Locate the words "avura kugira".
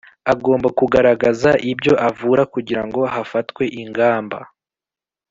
2.07-2.81